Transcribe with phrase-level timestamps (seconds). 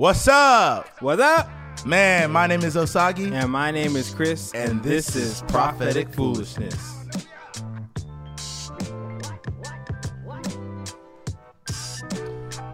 [0.00, 0.88] What's up?
[1.00, 1.50] What's up?
[1.84, 3.32] Man, my name is Osagie.
[3.32, 7.04] And my name is Chris, And this is Prophetic Foolishness.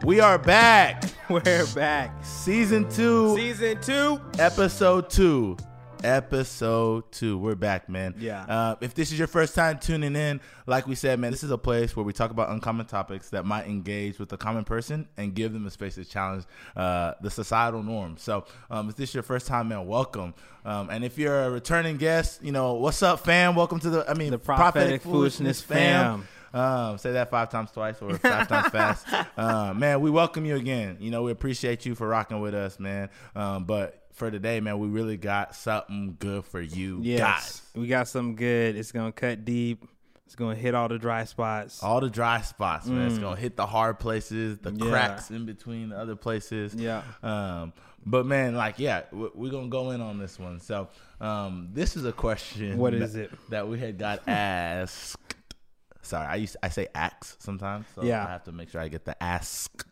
[0.04, 1.02] We are back.
[1.28, 2.24] We're back.
[2.24, 4.20] Season two, Season two.
[4.38, 5.56] episode two.
[6.04, 7.38] Episode two.
[7.38, 8.14] We're back, man.
[8.18, 8.42] Yeah.
[8.44, 11.50] Uh, if this is your first time tuning in, like we said, man, this is
[11.50, 15.08] a place where we talk about uncommon topics that might engage with the common person
[15.16, 16.44] and give them a space to challenge
[16.76, 18.16] uh, the societal norm.
[18.18, 20.34] So, um, if this is your first time, man, welcome.
[20.64, 23.54] Um, and if you're a returning guest, you know, what's up, fam?
[23.54, 26.26] Welcome to the, I mean, The Prophetic Foolishness fam.
[26.54, 29.06] Um, say that five times twice or five times fast.
[29.36, 30.96] Uh, man, we welcome you again.
[31.00, 33.10] You know, we appreciate you for rocking with us, man.
[33.34, 37.20] Um, but for today, man, we really got something good for you Yes.
[37.20, 37.62] guys.
[37.74, 38.74] We got something good.
[38.76, 39.84] It's going to cut deep.
[40.24, 41.82] It's going to hit all the dry spots.
[41.82, 43.06] All the dry spots, man.
[43.08, 44.82] It's gonna hit the hard places, the Mm.
[44.84, 44.90] Yeah.
[44.90, 46.74] cracks in between the other places.
[46.74, 47.02] Yeah.
[47.22, 47.72] Um,
[48.04, 50.58] but man, like, yeah, we- we're gonna go in on this one.
[50.58, 50.88] So,
[51.20, 52.76] um, this is a question.
[52.76, 53.50] What is that, it?
[53.50, 55.16] that we had got asked?
[56.02, 58.26] Sorry, I used I say axe sometimes, so Yeah.
[58.26, 59.84] I have to make sure I get the asked.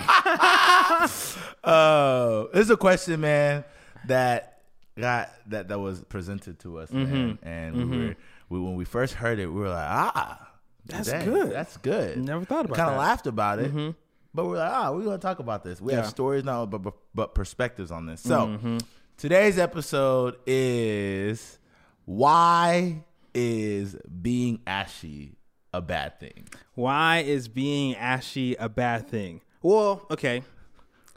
[1.64, 3.64] uh, this is a question, man,
[4.06, 4.62] that
[4.98, 7.06] got that that was presented to us, man,
[7.38, 7.48] Mm-hmm.
[7.48, 8.16] and we were
[8.48, 10.50] we when we first heard it, we were like, ah,
[10.86, 11.52] That's dang, good.
[11.52, 12.18] That's good.
[12.18, 12.76] Never thought about it.
[12.76, 12.88] Kind.
[12.90, 12.98] Mm-hmm.
[13.00, 13.94] of laughed about it,
[14.34, 15.80] but we're like, ah, we're gonna talk about this.
[15.80, 18.20] We have stories now, but but, but perspectives on this.
[18.20, 18.78] So Mm-hmm.
[19.16, 21.58] today's episode is
[22.04, 25.36] why is being ashy
[25.72, 26.48] a bad thing?
[26.74, 29.40] Why is being ashy a bad thing?
[29.62, 30.42] Well, okay.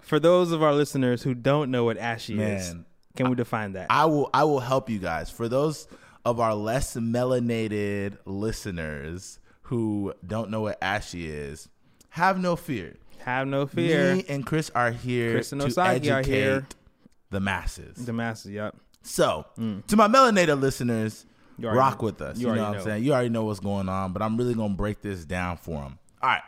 [0.02, 2.75] For those of our listeners who don't know what ashy is,
[3.16, 3.88] can we define that?
[3.89, 5.30] I will I will help you guys.
[5.30, 5.88] For those
[6.25, 11.69] of our less melanated listeners who don't know what ashy is,
[12.09, 12.95] have no fear.
[13.19, 14.16] Have no fear.
[14.16, 16.67] Me and Chris are here Chris and to Osagie are educate here.
[17.30, 18.05] the masses.
[18.05, 18.75] The masses, yep.
[19.03, 19.45] So,
[19.88, 21.25] to my melanated listeners,
[21.59, 21.71] Mm.
[21.75, 22.05] Rock know.
[22.08, 22.38] with us.
[22.39, 22.83] You You, know what I'm know.
[22.83, 23.03] saying?
[23.03, 25.83] You already know what's going on, but I'm really going to break this down for
[25.83, 25.99] them.
[26.21, 26.42] All right.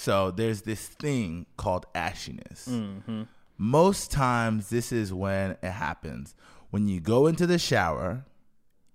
[0.00, 2.66] So, there's this thing called ashiness.
[2.66, 3.24] Mm-hmm.
[3.58, 6.34] Most times, this is when it happens.
[6.70, 8.24] When you go into the shower,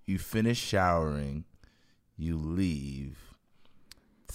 [0.04, 1.44] you finish showering,
[2.16, 3.18] you leave.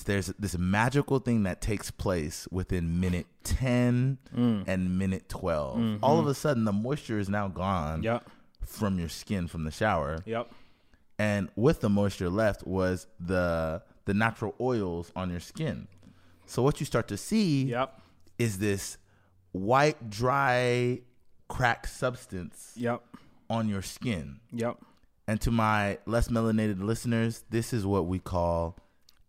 [0.06, 4.64] There's this magical thing that takes place within minute 10 Mm.
[4.66, 6.00] and minute 12.
[6.02, 8.04] All of a sudden, the moisture is now gone Mm-hmm.
[8.06, 8.30] Yep.
[8.66, 10.50] from your skin from the shower Yep.
[11.20, 15.88] and with the moisture left was the the natural oils on your skin
[16.52, 18.00] so what you start to see Yep.
[18.38, 18.98] is this
[19.54, 21.00] white dry
[21.48, 23.02] cracked substance Yep.
[23.50, 24.78] on your skin Yep.
[25.28, 28.76] and to my less melanated listeners this is what we call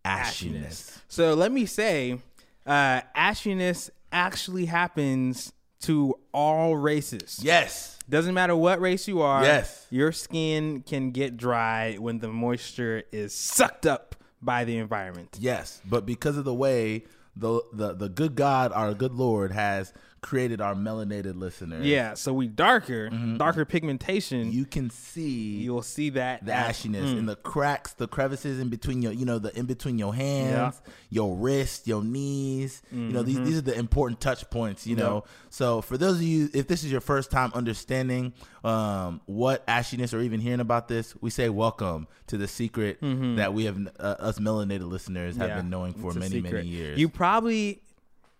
[0.05, 2.19] ashiness, So let me say,
[2.65, 7.39] uh, ashiness actually happens to all races.
[7.41, 9.43] yes Doesn't matter what race you are.
[9.45, 9.87] Yes.
[9.89, 15.37] Your skin can get dry when the moisture is sucked up by the environment.
[15.39, 17.03] yes but because of the way
[17.35, 22.15] the the, the good god our good lord has created our melanated listeners Yeah.
[22.15, 24.51] So we darker, darker pigmentation.
[24.51, 28.59] you can see You, will see that the as- ashiness in the cracks, the crevices
[28.59, 32.81] in between your, you know, the in between your hands, your wrist, your knees.
[32.91, 34.87] You know, these these are the important touch points.
[34.87, 38.33] You know, so for those of you, if this is your first time understanding
[38.63, 43.53] um, what ashiness or even hearing about this, we say welcome to the secret that
[43.53, 46.53] we have uh, us melanated listeners have Yeah, been knowing for many secret.
[46.53, 46.97] many years.
[46.97, 47.81] You probably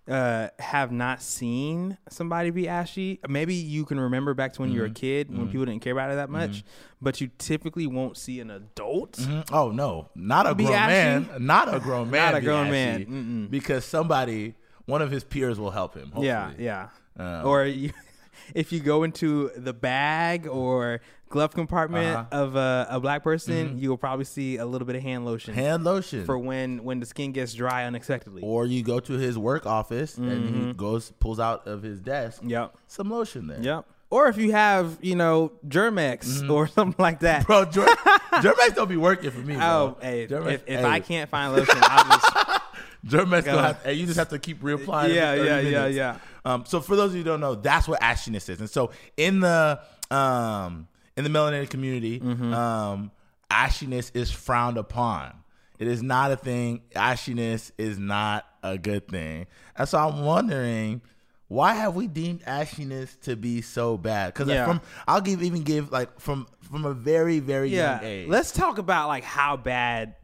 [0.08, 3.20] uh, have not seen somebody be ashy.
[3.28, 4.94] Maybe you can remember back to when you were a Mm-hmm.
[4.96, 6.64] kid when people didn't care about it that much,
[7.02, 9.14] but you typically won't see an adult.
[9.14, 9.50] Mhm.
[9.52, 11.28] Oh no, not a grown ashy?
[11.30, 13.06] man, not a grown man, Not a grown man.
[13.06, 13.50] Mm-mm.
[13.50, 14.56] because somebody,
[14.86, 16.12] one of his peers, will help him.
[16.18, 16.90] Yeah, yeah.
[17.18, 17.92] Um, or you,
[18.54, 21.00] if you go into the bag or
[21.34, 22.42] glove compartment Uh-huh.
[22.44, 25.54] of a, a black person, you will probably see a little bit of hand lotion
[25.56, 28.42] hand lotion for when when the skin gets dry unexpectedly.
[28.44, 32.42] or you go to his work office and he goes pulls out of his desk
[32.46, 33.62] yep, some lotion there.
[33.62, 33.86] yep.
[34.12, 37.48] Or if you have, you know, Germ-X or something like that.
[37.48, 37.88] Bro, Jer-
[38.44, 39.56] Germ-X don't be working for me.
[39.56, 39.66] Bro.
[39.66, 42.62] Oh, hey, Germ-X, if, if hey, I can't find lotion, I'll just
[43.06, 45.16] Germ-X gonna have, hey, you just have to keep reapplying.
[45.16, 46.18] Yeah, 30 yeah, yeah, yeah.
[46.46, 48.60] Um, so for those of you who don't know, that's what ashiness is.
[48.60, 49.80] And so in the
[50.12, 50.88] um
[51.18, 52.54] in the melanated community, Mm-hmm.
[52.54, 53.12] um,
[53.52, 55.34] ashiness is frowned upon.
[55.80, 56.82] It is not a thing.
[56.96, 59.48] Ashiness is not a good thing.
[59.76, 61.02] And so I'm wondering,
[61.50, 64.34] why have we deemed ashiness to be so bad?
[64.34, 64.66] Because Yeah.
[64.66, 67.96] from I'll give even give like from from a very very yeah.
[67.96, 68.28] young age.
[68.30, 70.16] Let's talk about like how bad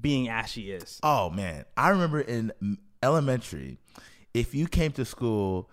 [0.00, 1.00] being ashy is.
[1.02, 2.52] Oh man, I remember in
[3.02, 3.78] elementary,
[4.34, 5.68] if you came to school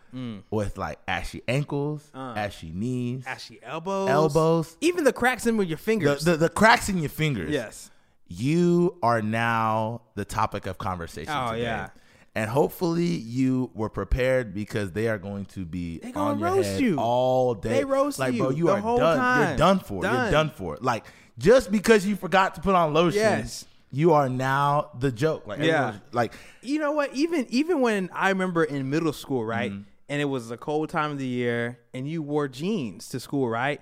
[0.49, 2.33] with like ashy ankles, Uh.
[2.37, 6.23] ashy knees, Ashy elbows, elbows, even the cracks in with your fingers.
[6.23, 7.49] the the cracks in your fingers.
[7.51, 7.91] yes.
[8.27, 11.31] you are now the topic of conversation.
[11.35, 11.63] Oh, today.
[11.63, 11.89] yeah.
[12.37, 16.49] And hopefully you were prepared because they are going to be They gonna on your
[16.55, 16.97] roast head you.
[16.97, 17.69] all day.
[17.69, 19.47] They roast like, bro, you you the are whole done.
[19.49, 19.93] You're done for.
[20.03, 20.31] You're Done.
[20.31, 20.77] done for.
[20.81, 21.05] Like
[21.37, 23.65] just because you forgot to put on lotion, Yes.
[23.95, 25.47] You are now the joke.
[25.47, 25.95] Like Yeah.
[26.11, 27.13] like You know what?
[27.15, 29.81] Even even when I remember in middle school, right, Mm-hmm.
[30.09, 33.47] and it was a cold time of the year, and you wore jeans to school,
[33.47, 33.79] right,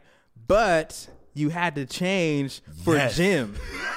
[0.48, 3.18] but you had to change for Yes.
[3.18, 3.56] gym.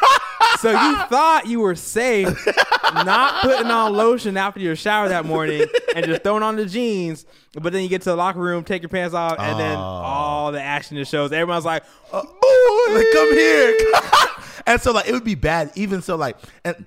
[0.61, 2.29] so you thought you were safe,
[3.05, 7.27] not putting on lotion after your shower that morning, and just throwing on the jeans.
[7.53, 9.81] But then you get to the locker room, take your pants off, and then Oh.
[9.83, 11.31] all the action just shows.
[11.33, 13.77] Everyone's like, like, come here.
[14.67, 16.87] and so like it would be bad even so like and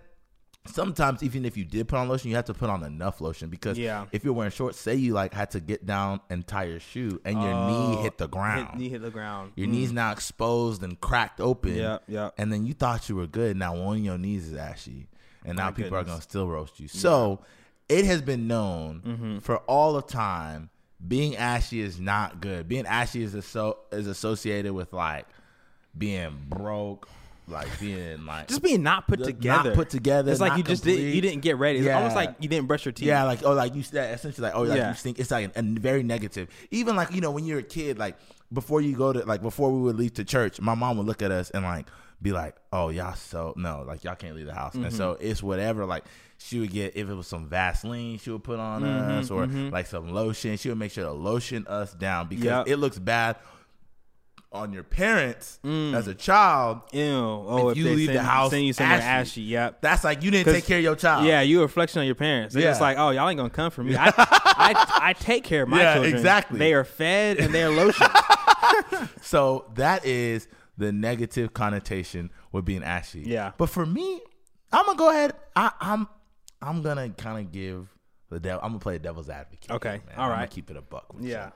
[0.67, 3.49] sometimes even if you did put on lotion you have to put on enough lotion
[3.49, 4.05] because Yeah.
[4.11, 7.19] if you're wearing shorts say you like had to get down and tie your shoe
[7.25, 8.77] and your knee Oh, hit the hit, ground.
[8.79, 9.53] knee hit the ground.
[9.55, 11.75] your knees now exposed and cracked open.
[11.75, 12.33] Yep, yep.
[12.37, 13.57] and then you thought you were good.
[13.57, 15.07] Now one of your knees is ashy.
[15.45, 16.87] And now My people are going to still roast you.
[16.89, 17.39] So
[17.87, 19.37] it has been known Mm-hmm.
[19.39, 20.69] for all of time
[21.07, 22.67] being ashy is not good.
[22.67, 25.25] Being ashy is asso- is associated with like
[25.97, 27.07] being broke
[27.51, 29.69] like being like just being not put together.
[29.69, 30.99] Not put together, It's like you just did.
[31.15, 31.79] You didn't get ready.
[31.79, 31.97] It's Yeah.
[31.97, 33.07] almost like you didn't brush your teeth.
[33.07, 34.89] yeah, like oh, like you said, essentially like oh, like Yeah.
[34.89, 36.47] you think it's like a, very negative.
[36.71, 38.17] Even like you know when you're a kid, like
[38.51, 41.21] before you go to like before we would leave to church, my mom would look
[41.21, 41.85] at us and like
[42.21, 45.25] be like, oh y'all so no, like y'all can't leave the house, and so Mm-hmm.
[45.27, 45.85] it's whatever.
[45.85, 46.03] Like
[46.37, 49.45] she would get if it was some Vaseline, she would put on Mm-hmm, us, or
[49.47, 50.57] like some lotion.
[50.57, 52.67] She would make sure to lotion us down because Yep.
[52.67, 53.35] it looks bad
[54.51, 55.93] on your parents mm.
[55.93, 56.81] as a child.
[56.91, 57.03] Ew.
[57.03, 59.05] Oh, If you leave send, the house send you somewhere ashy.
[59.05, 59.41] ashy.
[59.43, 59.81] Yep.
[59.81, 61.25] That's like you didn't take care of your child.
[61.25, 62.55] Yeah, you a reflection on your parents.
[62.55, 63.95] They're just like, oh, y'all ain't gonna come for me.
[63.95, 66.15] I, I, I take care of my Yeah, children.
[66.15, 66.59] exactly.
[66.59, 68.09] They are fed and they are lotioned.
[69.21, 70.47] So that is
[70.77, 73.21] the negative connotation with being ashy.
[73.25, 73.51] Yeah.
[73.57, 74.21] But for me,
[74.71, 75.33] I'm gonna go ahead.
[75.55, 76.07] I, I'm
[76.61, 77.87] I'm gonna kind of give
[78.29, 78.59] the devil.
[78.63, 79.71] I'm gonna play devil's advocate.
[79.71, 80.17] Okay, man.
[80.17, 81.05] all I'm gonna keep it a buck.
[81.19, 81.45] Yeah.
[81.45, 81.51] you.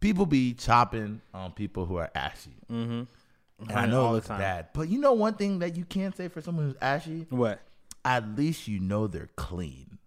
[0.00, 2.52] People be chopping on people who are ashy.
[2.70, 3.02] Mm-hmm.
[3.68, 6.28] And I know it looks bad, but you know one thing that you can't say
[6.28, 7.26] for someone who's ashy.
[7.30, 7.60] What?
[8.04, 9.98] At least you know they're clean.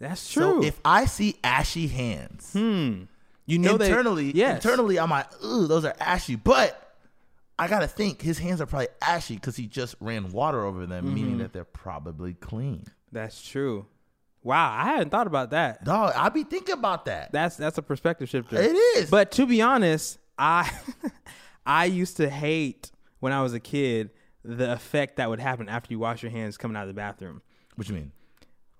[0.00, 0.42] That's true.
[0.62, 3.02] So if I see ashy hands, hmm.
[3.46, 4.56] You know they- internally, yes.
[4.64, 6.34] internally, I'm like, ooh, those are ashy.
[6.36, 6.96] But
[7.58, 11.04] I gotta think his hands are probably ashy because he just ran water over them,
[11.06, 11.14] Mm-hmm.
[11.14, 12.84] meaning that they're probably clean.
[13.12, 13.86] That's true.
[14.42, 15.84] Wow, I hadn't thought about that.
[15.84, 17.32] Dog, I be thinking about that.
[17.32, 18.56] That's that's a perspective shifter.
[18.60, 19.10] It is.
[19.10, 20.70] But to be honest, I
[21.66, 22.90] I used to hate
[23.20, 24.10] when I was a kid
[24.44, 27.42] the effect that would happen after you wash your hands coming out of the bathroom.
[27.74, 28.12] what you mean?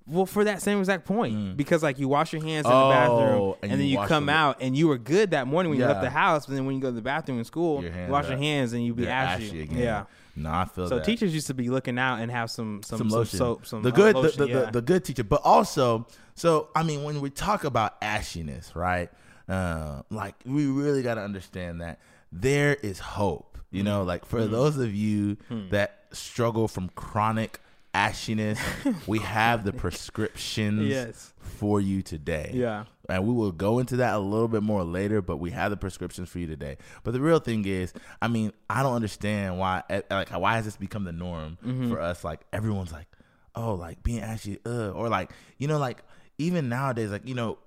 [0.06, 2.74] Well, for that same exact point, because like you wash your hands in Mm.
[2.74, 4.34] Oh, the bathroom, and and, then you come them.
[4.34, 6.76] out, and you were good that morning when you left the house, but then when
[6.76, 9.02] you go to the bathroom in school, you wash are- your hands and you be
[9.04, 9.60] They're ashy.
[9.62, 9.76] again.
[9.76, 10.04] Yeah.
[10.38, 10.88] No, I feel that.
[10.90, 11.04] So that.
[11.04, 13.88] teachers used to be looking out and have some some, some some soap, some the
[13.90, 14.64] uh, good, lotion, the, the, yeah.
[14.66, 19.10] the, the good teacher, but also, so I mean, when we talk about ashiness, right?
[19.48, 21.98] Uh, like we really got to understand that
[22.32, 23.58] there is hope.
[23.70, 24.08] You know, Mm-hmm.
[24.08, 25.68] like for those of you Hmm.
[25.70, 27.60] that struggle from chronic
[27.94, 28.58] ashiness,
[29.06, 31.32] we have the prescriptions Yes.
[31.38, 32.52] for you today.
[32.54, 32.84] Yeah.
[33.08, 35.76] And we will go into that a little bit more later, but we have the
[35.78, 36.76] prescriptions for you today.
[37.04, 40.66] But the real thing is, I mean, I don't understand why, eh, like, why has
[40.66, 41.90] this become the norm Mm-hmm.
[41.90, 42.22] for us?
[42.22, 43.06] Like, everyone's like,
[43.54, 46.02] oh, like being ashy, uh, or like, you know, like
[46.36, 47.58] even nowadays, like, you know,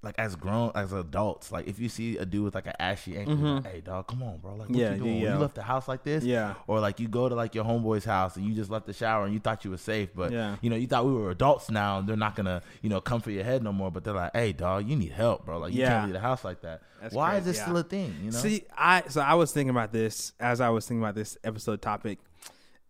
[0.00, 3.18] like as grown as adults, like if you see a dude with like an ashy
[3.18, 4.78] ankle, you're like, hey dog, come on, bro, like what Mm-hmm.
[4.78, 5.16] Yeah, you doing?
[5.18, 5.32] yeah.
[5.34, 6.54] You left the house like this, Yeah.
[6.68, 9.24] or like you go to like your homeboy's house and you just left the shower
[9.24, 10.54] and you thought you were safe, but Yeah.
[10.60, 13.20] you know you thought we were adults now and they're not gonna you know come
[13.20, 15.72] for your head no more, but they're like, hey dog, you need help, bro, like
[15.72, 15.88] you Yeah.
[15.88, 16.82] can't leave the house like that.
[17.02, 18.14] That's Why is this still a thing?
[18.22, 21.16] You know, See, I so I was thinking about this as I was thinking about
[21.16, 22.18] this episode topic,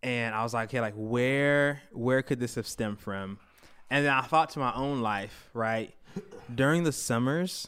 [0.03, 3.39] and I was like, okay, like where where could this have stemmed from?
[3.91, 5.91] And then I thought to my own life, right?
[6.53, 7.67] During the summers,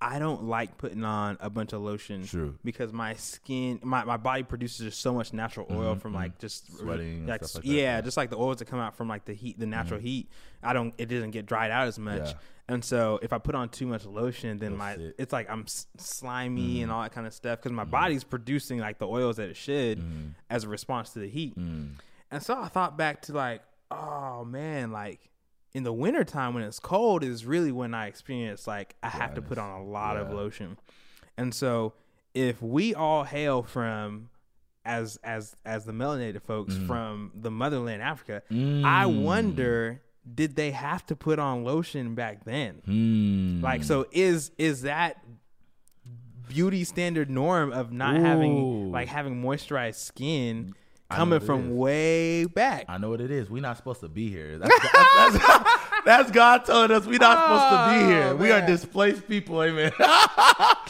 [0.00, 2.26] I don't like putting on a bunch of lotion Mm-hmm.
[2.36, 2.58] True.
[2.64, 6.66] because my skin, my, my body produces just so much natural oil from like just
[6.70, 6.84] Mm-hmm.
[6.84, 7.96] Sweating and like, stuff like yeah.
[7.98, 8.04] Mm-hmm.
[8.06, 10.28] just like the oils that come out from like the heat, the natural heat.
[10.62, 12.28] I don't, it doesn't get dried out as much.
[12.28, 12.32] Yeah.
[12.68, 15.66] And so if I put on too much lotion, then my it's like I'm
[15.98, 16.82] slimy Mm.
[16.84, 19.56] and all that kind of stuff because my body's producing like the oils that it
[19.56, 20.30] should Mm.
[20.48, 21.56] as a response to the heat.
[21.56, 25.20] And so I thought back to like, oh man, like
[25.74, 29.42] in the wintertime when it's cold is really when I experience like I have to
[29.42, 30.78] put on a lot of lotion.
[31.36, 31.94] And so
[32.32, 34.30] if we all hail from
[34.84, 36.86] as as as the melanated folks Mm.
[36.86, 38.42] from the motherland Africa,
[38.84, 40.00] I wonder
[40.32, 42.80] did they have to put on lotion back then?
[42.86, 43.60] Hmm.
[43.62, 45.22] Like, so is is that
[46.48, 50.74] beauty standard norm of not having like having moisturized skin
[51.10, 52.86] coming from way back?
[52.88, 53.50] I know what it is.
[53.50, 54.58] We're not supposed to be here.
[54.58, 58.28] That's, that's, that's, that's God telling us we're not supposed to be here.
[58.28, 59.62] Oh, we are displaced people.
[59.62, 59.92] Amen.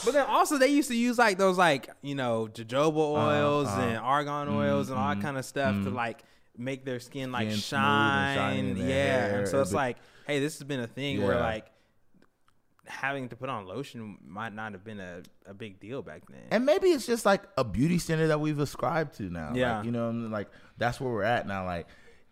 [0.04, 3.80] But then also they used to use like those like you know jojoba oils uh,
[3.80, 5.94] and argan oils and all that mm, kind of stuff to mm.
[5.94, 6.22] like
[6.58, 8.76] make their skin like Skin shine.
[8.76, 11.66] Yeah, and so it's but- like, hey, this has been a thing where like
[12.86, 16.42] having to put on lotion might not have been a, a big deal back then.
[16.50, 19.52] and maybe it's just like a beauty standard that we've ascribed to now.
[19.54, 19.76] Yeah.
[19.78, 21.64] Like, you know, and, like that's where we're at now.
[21.64, 21.86] Like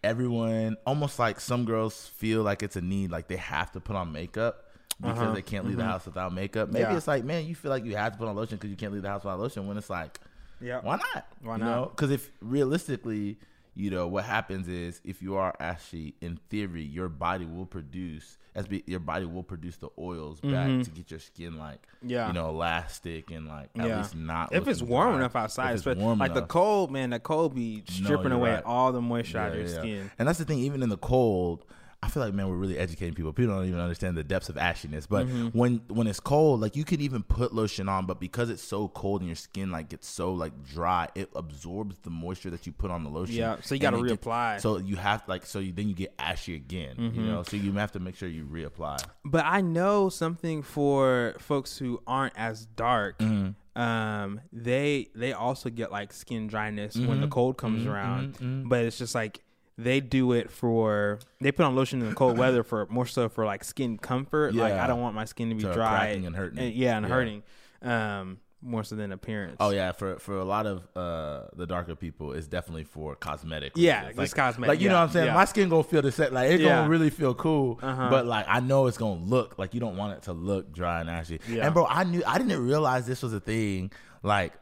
[0.04, 3.97] everyone, almost like some girls feel like it's a need, like they have to put
[3.97, 4.64] on makeup.
[5.00, 5.32] Because Uh-huh.
[5.35, 6.68] they can't leave the house without makeup.
[6.68, 6.97] Maybe Yeah.
[6.97, 8.92] it's like, man, you feel like you have to put on lotion because you can't
[8.92, 9.66] leave the house without lotion.
[9.66, 10.21] When it's like,
[10.61, 11.26] yeah, why not?
[11.40, 11.97] Why you not?
[11.97, 13.38] Because if realistically,
[13.75, 18.37] you know what happens is if you are actually in theory, your body will produce
[18.54, 22.11] as be, your body will produce the oils back to get your skin like Mm-hmm.
[22.11, 22.26] Yeah.
[22.28, 23.99] you know elastic and like at Yeah.
[23.99, 25.18] least not if it's warm dry.
[25.18, 28.32] enough outside, If it's especially warm like the cold, man, the cold be stripping you're
[28.35, 28.64] away right.
[28.64, 29.78] all the moisture out of your yeah.
[29.78, 30.11] skin.
[30.18, 31.64] And that's the thing, even in the cold,
[32.04, 33.32] I feel like man, we're really educating people.
[33.32, 35.06] People don't even understand the depths of ashiness.
[35.09, 35.56] But Mm-hmm.
[35.56, 38.88] when when it's cold, like you can even put lotion on, but because it's so
[38.88, 42.73] cold and your skin like gets so like dry, it absorbs the moisture that you
[42.73, 43.37] put on the lotion.
[43.37, 44.61] Yeah, so you gotta it gets- reapply.
[44.61, 46.97] So you have like so you, then you get ashy again.
[46.97, 47.21] Mm-hmm.
[47.21, 48.99] You know, so you have to make sure you reapply.
[49.25, 53.18] But I know something for folks who aren't as dark.
[53.21, 53.80] Mm-hmm.
[53.80, 57.21] Um, they they also get like skin dryness when Mm-hmm.
[57.23, 58.66] the cold comes around.
[58.68, 59.40] But it's just like
[59.79, 63.29] they do it for they put on lotion in the cold weather for more so
[63.29, 64.55] for like skin comfort.
[64.55, 64.85] Like Yeah.
[64.85, 66.73] I don't want my skin to be dry cracking and hurting.
[66.75, 67.12] yeah, and Yeah.
[67.12, 67.43] hurting.
[67.83, 69.57] Um, more so than appearance.
[69.59, 73.73] Oh yeah, for for a lot of uh the darker people, it's definitely for cosmetic.
[73.75, 74.19] Yeah, reasons.
[74.21, 75.26] just cosmetic, Like you know what I'm saying?
[75.26, 75.35] yeah.
[75.35, 76.33] My skin gonna feel the same.
[76.33, 76.76] Like it's Yeah.
[76.76, 78.09] gonna really feel cool, Uh-huh.
[78.09, 81.00] but like I know it's gonna look like you don't want it to look dry
[81.00, 81.41] and ashy.
[81.49, 81.64] Yeah.
[81.64, 83.91] And bro, I knew I didn't realize this was a thing.
[84.23, 84.52] Like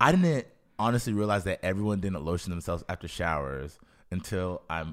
[0.00, 0.46] I didn't
[0.78, 3.78] honestly realize that everyone didn't lotion themselves after showers
[4.10, 4.92] until I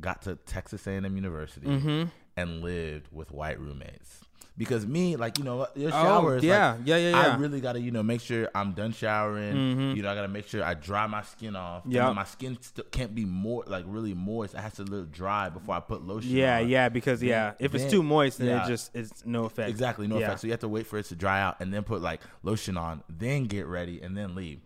[0.00, 2.08] got to Texas A&M University Mm-hmm.
[2.36, 4.20] and lived with white roommates.
[4.56, 7.80] Because me, like you know, your Oh, showers, yeah, like, yeah, yeah, I really gotta,
[7.80, 9.94] you know, make sure I'm done showering.
[9.96, 11.84] You know, I gotta make sure I dry my skin off.
[11.84, 12.16] Mm-hmm.
[12.16, 14.54] My skin still can't be more like really moist.
[14.54, 16.32] It has to look dry before I put lotion.
[16.32, 16.68] yeah, on.
[16.68, 16.88] yeah.
[16.88, 18.64] Because yeah, if it's too moist, then yeah.
[18.64, 19.70] it just it's no effect.
[19.70, 20.26] Exactly, no Yeah.
[20.26, 20.40] effect.
[20.40, 22.76] So you have to wait for it to dry out and then put like lotion
[22.76, 24.58] on, then get ready and then leave.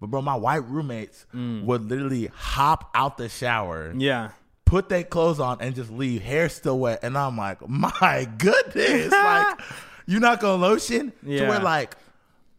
[0.00, 4.00] But bro, my white roommates would literally hop out the shower, Mm.
[4.02, 4.30] Yeah.
[4.66, 7.00] put their clothes on, and just leave, hair still wet.
[7.02, 9.60] And I'm like, my goodness, like
[10.06, 11.48] you're not gonna lotion to Yeah.
[11.48, 11.96] where like,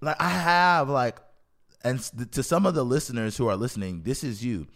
[0.02, 1.18] like I have like,
[1.84, 2.00] and
[2.32, 4.68] to some of the listeners who are listening, this is you.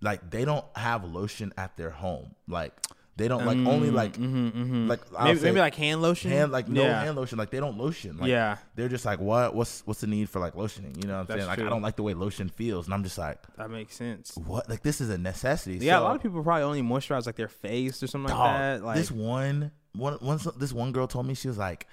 [0.00, 2.72] Like they don't have lotion at their home, like.
[3.16, 6.30] They don't like only like like I'll Mm, mm-hmm, Maybe, maybe like hand lotion.
[6.32, 7.04] hand like no yeah.
[7.04, 8.56] hand lotion like they don't lotion like Yeah.
[8.74, 11.26] they're just like what what's what's the need for like lotioning you know what i'm
[11.26, 11.66] That's saying like true.
[11.66, 14.32] i don't like the way lotion feels and i'm just like That makes sense.
[14.36, 17.36] what like this is a necessity Yeah, a lot of people probably only moisturize like
[17.36, 18.84] their face or something like dog, that.
[18.84, 21.86] Like this one one one this one girl told me she was like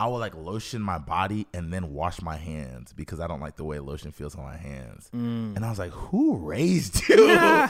[0.00, 3.56] I will like lotion my body and then wash my hands because I don't like
[3.56, 5.10] the way lotion feels on my hands.
[5.12, 5.56] Mm.
[5.56, 7.66] And I was like, "Who raised you?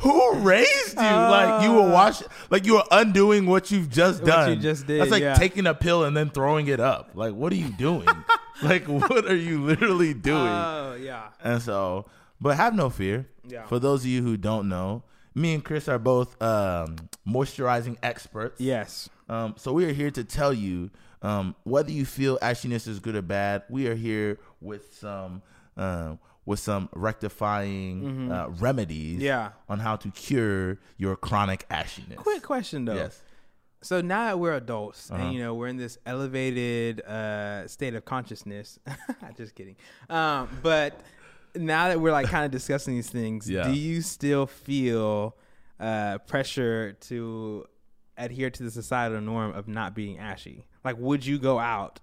[0.00, 1.00] Who raised you?
[1.02, 4.24] like you were wash, like you were undoing what you've just Uh.
[4.26, 4.50] What done.
[4.50, 5.34] you just did, That's like yeah.
[5.34, 7.12] taking a pill and then throwing it up.
[7.14, 8.06] Like, what are you doing?
[8.62, 10.36] like, what are you literally doing?
[10.48, 11.28] Oh yeah.
[11.42, 12.04] And so,
[12.42, 13.26] but have no fear.
[13.48, 13.66] Yeah.
[13.66, 15.02] For those of you who don't know,
[15.34, 16.96] me and Chris are both um,
[17.26, 18.60] moisturizing experts.
[18.60, 19.08] Yes.
[19.30, 20.90] Um, so we are here to tell you
[21.22, 23.62] um, whether you feel ashiness is good or bad.
[23.68, 25.42] We are here with some
[25.76, 29.16] um, with some rectifying uh, remedies.
[29.16, 29.24] Mm-hmm.
[29.24, 29.50] Yeah.
[29.68, 32.16] On how to cure your chronic ashiness.
[32.16, 32.94] Quick question though.
[32.94, 33.20] Yes.
[33.82, 35.22] So now that we're adults Uh-huh.
[35.22, 38.78] and you know we're in this elevated uh, state of consciousness,
[39.36, 39.76] just kidding.
[40.10, 41.00] Um, but
[41.54, 43.62] now that we're like kind of discussing these things, Yeah.
[43.64, 45.36] do you still feel
[45.78, 47.64] uh, pressure to
[48.18, 50.66] adhere to the societal norm of not being ashy?
[50.84, 52.00] Like, would you go out?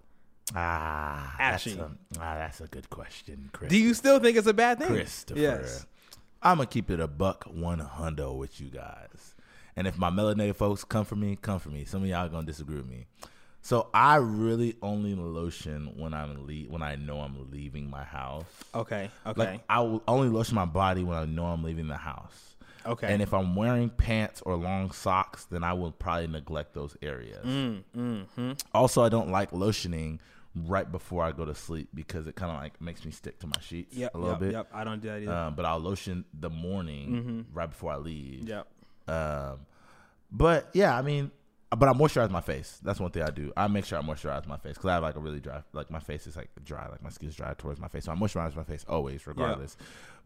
[0.55, 1.35] Ah.
[1.37, 3.69] That's a, ah, that's a good question, Chris.
[3.69, 4.87] Do you still think it's a bad thing?
[4.87, 5.39] Christopher.
[5.39, 5.85] Yes.
[6.41, 9.35] I'm gonna keep it a buck one hundo with you guys.
[9.75, 11.85] And if my melanated folks come for me, come for me.
[11.85, 13.07] Some of y'all gonna disagree with me.
[13.61, 18.45] So I really only lotion when I'm le- when I know I'm leaving my house.
[18.73, 19.09] Okay.
[19.25, 19.39] Okay.
[19.39, 22.55] Like I will only lotion my body when I know I'm leaving the house.
[22.85, 23.11] Okay.
[23.11, 27.45] And if I'm wearing pants or long socks, then I will probably neglect those areas.
[27.45, 28.51] mm, mm-hmm.
[28.73, 30.19] Also, I don't like lotioning
[30.65, 33.47] right before I go to sleep because it kind of like makes me stick to
[33.47, 34.15] my sheets Yep.
[34.15, 34.51] a little yep, bit.
[34.53, 34.69] Yep.
[34.73, 35.31] I don't do that either.
[35.31, 38.47] Um, but I'll lotion the morning right before I leave.
[38.47, 38.67] yep.
[39.07, 39.59] Um,
[40.31, 41.31] but yeah, I mean,
[41.69, 42.79] but I moisturize my face.
[42.83, 43.51] That's one thing I do.
[43.55, 45.91] I make sure I moisturize my face because I have like a really dry, like
[45.91, 48.05] my face is like dry, like my skin's dry towards my face.
[48.05, 49.75] So I moisturize my face always, regardless.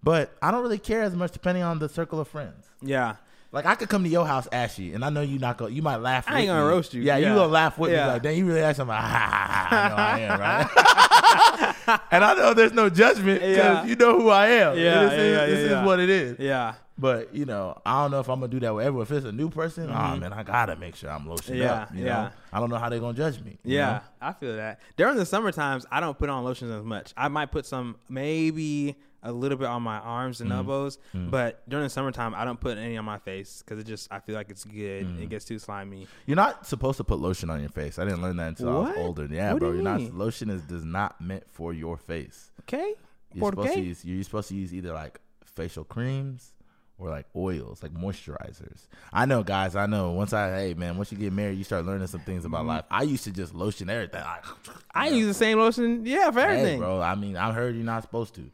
[0.04, 2.66] But I don't really care as much depending on the circle of friends.
[2.82, 3.16] Yeah.
[3.52, 5.72] Like I could come to your house ashy, and I know you not gonna.
[5.72, 6.24] You might laugh.
[6.28, 6.70] I ain't gonna me.
[6.70, 7.02] roast you.
[7.02, 8.06] Yeah, you gonna laugh with Yeah.
[8.06, 8.12] me.
[8.14, 9.76] Like, then you really ask I'm like, ha ha ha.
[9.76, 12.00] I know I am, right?
[12.12, 13.86] and I know there's no judgment because Yeah.
[13.86, 14.78] you know who I am.
[14.78, 15.80] Yeah, this yeah, is, yeah, this yeah.
[15.82, 16.40] is what it is.
[16.40, 16.74] Yeah.
[17.02, 19.04] But you know, I don't know if I'm gonna do that with everyone.
[19.04, 21.62] If it's a new person, oh man, I gotta make sure I'm lotioned Mm-hmm.
[21.64, 21.96] Yeah, up.
[21.96, 22.14] You yeah.
[22.24, 23.58] know, I don't know how they're gonna judge me.
[23.64, 24.02] you Yeah, know?
[24.22, 24.80] I feel that.
[24.98, 27.12] During the summer times, I don't put on lotions as much.
[27.18, 30.44] I might put some, maybe a little bit on my arms Mm-hmm.
[30.52, 33.88] and elbows, but during the summertime, I don't put any on my face because it
[33.88, 35.20] just I feel like it's good.
[35.20, 36.08] It gets too slimy.
[36.28, 37.98] You're not supposed to put lotion on your face.
[38.00, 39.28] I didn't learn that until I was older.
[39.30, 39.70] Yeah, What bro.
[39.70, 42.52] you You're not lotion is does not meant for your face.
[42.62, 42.94] Okay,
[43.34, 46.54] You're supposed to use you're supposed to use either like facial creams
[47.02, 48.86] or like oils, like moisturizers.
[49.12, 49.76] I know, guys.
[49.76, 50.12] I know.
[50.12, 52.86] Once I hey man, once you get married, you start learning some things about life.
[52.92, 54.22] I used to just lotion everything.
[54.22, 54.72] Mm-hmm.
[54.94, 56.06] I use the same lotion.
[56.06, 56.80] Yeah, for hey, everything.
[56.80, 57.02] bro.
[57.02, 58.50] I mean, I heard you're not supposed to.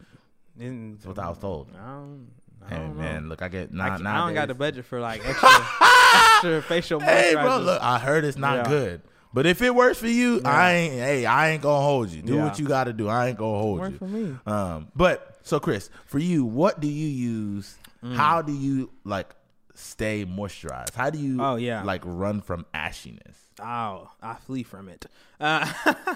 [0.55, 1.69] That's what I was told.
[1.75, 2.27] I don't,
[2.65, 3.01] I Hey don't know.
[3.03, 3.89] man, look, I get I, not.
[3.97, 7.99] can't- I don't got the budget for like extra, extra facial Hey, bro, look, I
[7.99, 8.69] heard it's not Yeah.
[8.69, 9.01] good.
[9.33, 10.93] But if it works for you, I ain't.
[10.93, 12.21] Hey, I ain't gonna hold you.
[12.23, 12.45] Do Yeah.
[12.45, 13.07] what you got to do.
[13.07, 13.97] I ain't gonna hold Work you.
[13.99, 14.35] for me.
[14.47, 17.77] Um, but so Chris, for you, what do you use?
[18.03, 18.15] Mm.
[18.15, 19.33] How do you like
[19.73, 20.93] stay moisturized?
[20.93, 21.41] How do you?
[21.41, 21.83] Oh, yeah.
[21.83, 23.35] like run from ashiness.
[23.61, 25.05] Oh, I flee from it.
[25.39, 25.71] Uh,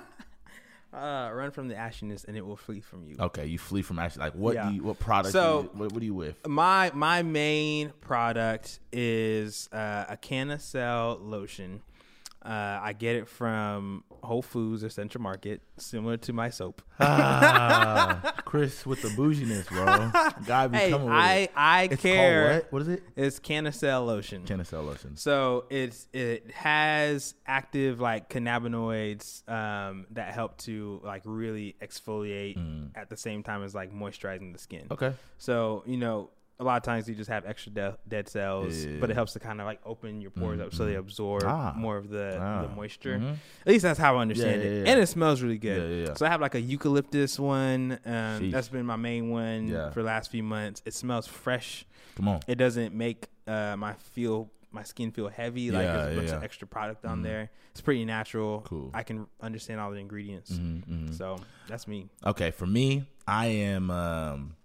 [0.94, 3.16] uh, run from the ashiness, and it will flee from you.
[3.20, 4.18] Okay, you flee from ash.
[4.18, 4.70] Like what Yeah.
[4.70, 4.84] do you?
[4.84, 5.32] What product?
[5.32, 6.48] So- do you, what, what are you with?
[6.48, 11.82] My my main product is uh, a Canacell lotion.
[12.44, 16.82] Uh, I get it from Whole Foods or Central Market, similar to my soap.
[17.00, 20.12] Ah, Chris with the bouginess, bro.
[20.46, 21.52] Guy be Hey, coming with I it.
[21.56, 22.44] I It's care.
[22.44, 22.74] called what?
[22.74, 23.04] What is it?
[23.16, 24.44] It's Canacell lotion.
[24.44, 25.18] Canicel lotion.
[25.18, 32.58] So it's it has active like cannabinoids um, that help to like really exfoliate
[32.96, 34.86] at the same time as like moisturizing the skin.
[34.90, 34.94] Mm.
[34.94, 35.14] Okay.
[35.38, 36.30] So you know,
[36.62, 39.00] a lot of times you just have extra de- dead cells, Yeah.
[39.00, 41.74] but it helps to kind of like open your pores up so they absorb Ah.
[41.76, 42.62] more of the, Ah.
[42.62, 43.18] the moisture.
[43.18, 43.36] Mhm.
[43.66, 44.92] At least that's how I understand Yeah, it, yeah, yeah.
[44.92, 46.16] and it smells really good.
[46.18, 47.98] So I have like a eucalyptus one.
[48.06, 50.82] Um, that's been my main one for the last few months.
[50.86, 51.86] It smells fresh.
[52.16, 52.40] Come on.
[52.48, 55.70] It doesn't make uh, my feel my skin feel heavy.
[55.72, 56.36] Like there's a bunch of.
[56.36, 56.44] Mm-hmm.
[56.46, 57.50] extra product on there.
[57.72, 58.62] It's pretty natural.
[58.62, 58.92] Cool.
[58.94, 60.52] I can understand all the ingredients.
[60.52, 61.14] Mhm, mhm.
[61.18, 62.08] So that's me.
[62.26, 64.56] Okay, for me, I am um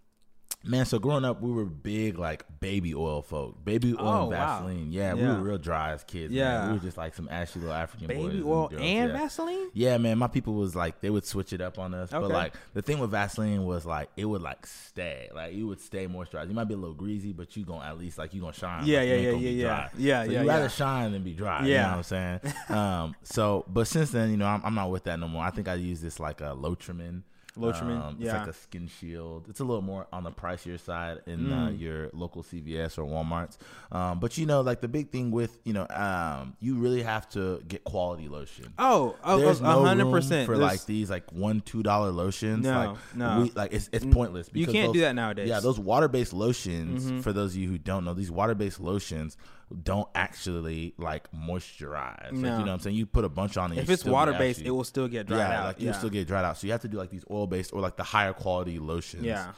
[0.66, 3.64] man, so growing up we were big like baby oil folk.
[3.64, 4.58] Baby oil Oh, and wow.
[4.58, 4.92] Vaseline.
[4.92, 6.30] Yeah, we were real dry as kids.
[6.32, 6.38] man.
[6.38, 6.66] Yeah.
[6.68, 8.32] We were just like some ashy little African boys.
[8.32, 9.16] Baby oil girls, and yeah.
[9.18, 9.70] Vaseline.
[9.74, 12.54] Yeah, man, my people was like they would switch it up on us, but like
[12.74, 16.48] the thing with Vaseline was like it would like stay, like you would stay moisturized.
[16.48, 18.84] You might be a little greasy, but you gonna at least like you gonna shine.
[18.86, 19.64] Yeah, Like, you yeah, yeah, yeah, yeah.
[19.66, 19.90] dry.
[19.98, 20.68] Yeah, so yeah, You rather yeah.
[20.68, 21.64] shine than be dry.
[21.66, 21.82] you Yeah.
[21.82, 22.40] know what I'm saying.
[22.68, 25.44] um, so but since then, you know, I'm, I'm not with that no more.
[25.44, 27.22] I think I use this like a Lotrimin.
[27.56, 28.26] Lotrimin, um, yeah.
[28.26, 29.46] it's like a skin shield.
[29.48, 31.80] It's a little more on the pricier side in uh, Mm.
[31.80, 33.56] your local CVS or WalMarts.
[33.90, 37.28] Um, but you know, like the big thing with you know, um, you really have
[37.30, 41.08] to get quality lotion Oh, oh, there's no hundred room percent for There's- like these
[41.10, 42.64] like one two dollar lotions.
[42.64, 43.40] No, like, no.
[43.42, 44.50] we, like it's it's pointless.
[44.52, 45.48] You can't those- do that nowadays.
[45.48, 47.04] Yeah, those water based lotions.
[47.06, 47.20] Mm-hmm.
[47.20, 49.36] For those of you who don't know, these water based lotions
[49.82, 52.24] don't actually like moisturize.
[52.24, 52.52] Like, No.
[52.52, 52.96] you know what I'm saying?
[52.96, 53.70] You put a bunch on.
[53.72, 55.66] And If it's water based, it will still get dried yeah, out.
[55.66, 56.56] like you'll still get dried out.
[56.56, 59.24] So you have to do like these oil based or like the higher quality lotions.
[59.24, 59.52] Yeah,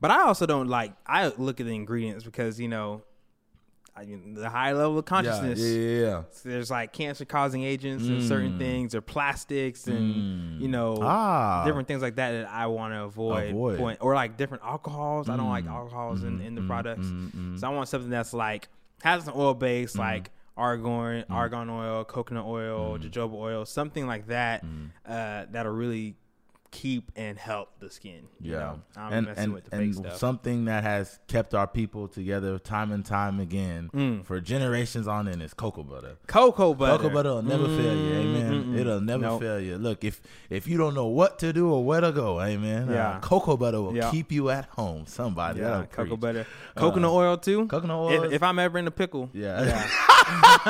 [0.00, 0.92] but I also don't like.
[1.06, 3.02] I look at the ingredients because you know,
[3.94, 5.60] I mean, the high level of Yeah, consciousness.
[5.60, 6.22] yeah, yeah, yeah.
[6.44, 8.58] There's like cancer causing agents and certain Mm.
[8.58, 10.60] things, or plastics, and Mm.
[10.62, 11.62] you know, Ah.
[11.66, 13.50] different things like that that I want to avoid.
[13.50, 13.78] Avoid.
[13.78, 15.28] Point, or like different alcohols.
[15.28, 15.72] I don't like Mm.
[15.74, 17.58] alcohols in, in the Mm, products, mm, mm.
[17.60, 18.68] so I want something that's like
[19.02, 21.30] has an oil base, like argan, Mm.
[21.30, 24.64] argan oil, coconut oil, jojoba oil, something like that.
[24.64, 24.90] Mm.
[25.04, 26.14] Uh, that'll really
[26.72, 28.22] keep and help the skin.
[28.40, 28.80] You Yeah, know?
[28.96, 30.16] I'm and messing and, with the and stuff.
[30.16, 34.24] something that has kept our people together time and time again Mm.
[34.24, 36.16] for generations on end is cocoa butter.
[36.26, 36.96] Cocoa butter.
[36.96, 38.52] Cocoa butter will never fail you, amen.
[38.64, 38.78] Mm-mm-mm.
[38.78, 39.40] It'll never Nope.
[39.42, 39.76] fail you.
[39.78, 42.88] Look, if if you don't know what to do or where to go, amen.
[42.88, 43.18] uh, Yeah.
[43.20, 44.10] cocoa butter will Yeah.
[44.10, 45.04] keep you at home.
[45.06, 46.20] Somebody, Yeah, cocoa preach.
[46.20, 47.66] butter, coconut oil too.
[47.66, 48.24] Coconut oil.
[48.24, 49.86] If, if I'm ever in a pickle, yeah, yeah,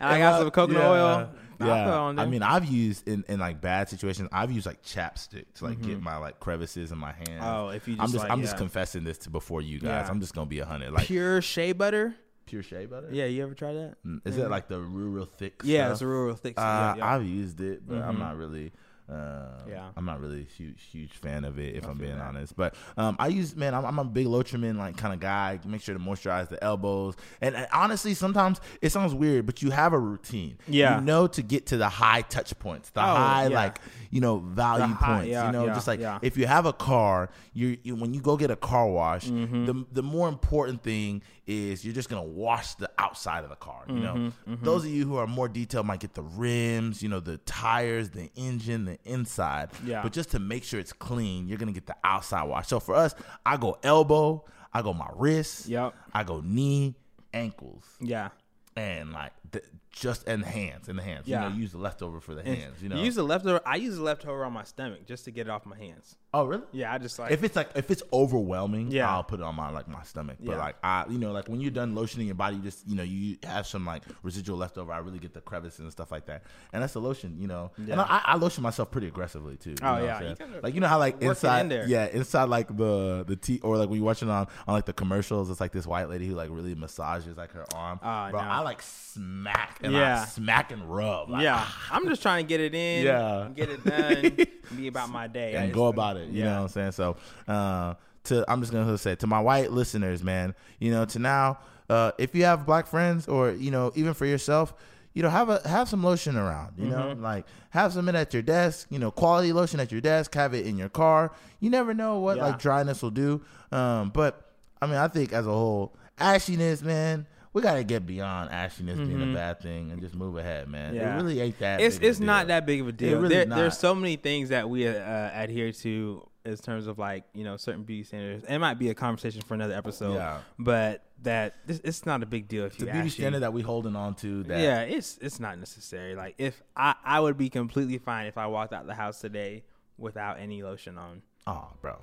[0.00, 1.28] I got some coconut oil.
[1.60, 4.28] I'll put it Yeah, I mean, I've used in, in like bad situations.
[4.32, 7.28] I've used like chapstick to like get my like crevices in my hands.
[7.30, 7.44] Mm-hmm.
[7.44, 10.04] Oh, if you just I'm just like, I'm just confessing this to before you guys.
[10.06, 10.10] Yeah.
[10.10, 10.92] I'm just gonna be a hundred.
[10.92, 12.14] Like pure shea butter.
[12.46, 13.08] pure shea butter.
[13.10, 13.78] Yeah, you ever tried that?
[13.80, 14.08] Is that?
[14.08, 15.60] Mm, Is it like the real real thick?
[15.64, 15.92] Yeah, stuff?
[15.92, 16.54] it's a real, real thick.
[16.58, 17.14] Uh, yeah, yeah.
[17.14, 18.20] I've used it, but I'm Mhm.
[18.20, 18.72] not really
[19.10, 19.88] Uh, Yeah.
[19.96, 22.56] I'm not really a huge huge fan of it if I'm being honest.
[22.56, 25.58] But um, I use man, I'm, I'm a big Lotrimin like kind of guy.
[25.66, 27.14] Make sure to moisturize the elbows.
[27.40, 30.56] And, and honestly, sometimes it sounds weird, but you have a routine.
[30.66, 30.98] Yeah.
[31.00, 33.54] you know to get to the high touch points, the Oh, high yeah.
[33.54, 33.78] like
[34.10, 35.28] you know value high- points.
[35.28, 38.20] yeah, you know, yeah, just like if you have a car, you you when you
[38.20, 39.66] go get a car wash, Mm-hmm.
[39.66, 43.84] the the more important thing is you're just gonna wash the outside of the car.
[43.88, 47.08] You know, Mm-hmm, those of you who are more detailed might get the rims, you
[47.08, 49.70] know, the tires, the engine, the inside.
[49.84, 50.02] Yeah.
[50.02, 52.68] But just to make sure it's clean, you're gonna get the outside wash.
[52.68, 55.94] So for us, I go elbow, I go my wrist, Yep.
[56.12, 56.94] I go knee,
[57.32, 58.30] ankles, Yeah.
[58.76, 61.28] And like the, just and hands in the hands.
[61.28, 61.44] Yeah.
[61.44, 62.82] You know, use the leftover for the hands.
[62.82, 62.96] You know.
[63.00, 63.60] use the leftover.
[63.64, 66.16] I use the leftover on my stomach just to get it off my hands.
[66.32, 66.64] oh really?
[66.72, 69.08] Yeah, I just like If it's like if it's overwhelming, Yeah.
[69.08, 70.38] I'll put it on my like my stomach.
[70.40, 70.58] But Yeah.
[70.58, 73.04] like I, you know, like when you're done lotioning your body, you just you know
[73.04, 74.92] you have some like residual leftover.
[74.92, 77.36] I really get the crevices and stuff like that, and that's the lotion.
[77.38, 78.00] You know, and Yeah.
[78.02, 79.70] I, I lotion myself pretty aggressively too.
[79.70, 80.16] you Oh, know what yeah.
[80.16, 80.24] I'm?
[80.30, 81.86] You gotta like you know how like in inside, there.
[81.86, 84.92] yeah, inside like the the tea or like when you're watching on on like the
[84.92, 88.00] commercials, it's like this white lady who like really massages like her arm.
[88.02, 88.48] Oh, Bro, no.
[88.48, 90.22] I like smack and Yeah.
[90.22, 91.30] I smack and rub.
[91.30, 91.64] Like, yeah.
[91.90, 93.04] I'm just trying to get it in.
[93.06, 93.48] Yeah.
[93.54, 94.46] Get it done.
[94.76, 95.54] be about my day.
[95.54, 96.28] And go about it.
[96.28, 96.44] You yeah.
[96.46, 96.92] know what I'm saying?
[96.92, 97.16] So,
[97.48, 101.58] uh, to I'm just gonna say to my white listeners, man, you know, to now,
[101.90, 104.72] uh, if you have black friends or you know, even for yourself,
[105.12, 106.72] you know, have a have some lotion around.
[106.78, 107.20] You Mm-hmm.
[107.20, 108.86] know, like have some in at your desk.
[108.90, 110.34] You know, quality lotion at your desk.
[110.34, 111.32] Have it in your car.
[111.60, 112.46] You never know what Yeah.
[112.46, 113.42] like dryness will do.
[113.70, 114.50] Um, but
[114.80, 117.26] I mean, I think as a whole, ashiness, man.
[117.54, 120.88] We gotta get beyond ashiness being a bad thing and just move ahead, man.
[120.88, 120.96] Mm-hmm.
[120.96, 121.14] Yeah.
[121.14, 121.80] It really ain't that.
[121.80, 122.48] It's big of a it's not deal.
[122.48, 123.20] that big of a deal.
[123.20, 123.46] really there.
[123.46, 127.56] There's so many things that we uh, adhere to in terms of like you know
[127.56, 128.44] certain beauty standards.
[128.48, 130.14] It might be a conversation for another episode.
[130.14, 130.40] Yeah.
[130.58, 133.22] But that it's, it's not a big deal if the you beauty ashy.
[133.22, 134.42] standard that we holding on to.
[134.42, 136.16] That Yeah, it's it's not necessary.
[136.16, 139.62] Like if I I would be completely fine if I walked out the house today
[139.96, 141.22] without any lotion on.
[141.46, 141.98] Oh, bro.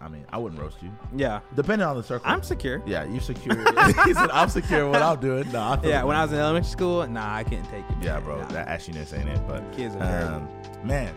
[0.00, 0.90] I mean, I wouldn't roast you.
[1.16, 2.30] Yeah, Depending on the circle.
[2.30, 2.80] I'm secure.
[2.86, 3.56] yeah, you secure.
[4.04, 5.50] he said, I'm secure what I'm doing.
[5.50, 7.96] No, I Yeah, when I was in elementary school, nah, I couldn't take it.
[8.00, 8.38] Yeah, bro.
[8.38, 8.46] Nah.
[8.48, 9.40] That ashiness ain't it.
[9.48, 10.48] But Kids are um,
[10.84, 11.12] man,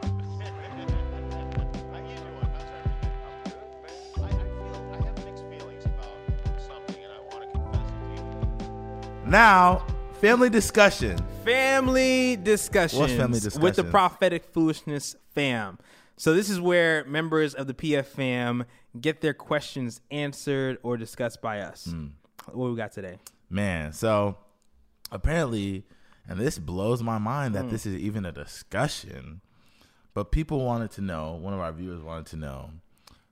[0.00, 0.98] How you doing?
[1.12, 1.50] How's everything?
[1.54, 2.94] I'm good, man.
[4.16, 6.16] I, I feel I have mixed feelings about
[6.66, 8.68] something, and I want to confess it
[9.18, 9.30] to you.
[9.30, 9.86] now
[10.20, 11.18] family discussion.
[11.44, 13.00] Family discussions.
[13.00, 13.62] What's family discussion?
[13.62, 15.78] With the prophetic foolishness fam.
[16.18, 18.64] So this is where members of the PF fam
[19.00, 21.86] get their questions answered or discussed by us.
[21.86, 22.08] Hmm.
[22.52, 23.18] What we got today?
[23.48, 24.36] Man, so
[25.12, 25.84] apparently,
[26.28, 29.42] and this blows my mind that this is even a discussion,
[30.12, 32.70] but people wanted to know, one of our viewers wanted to know,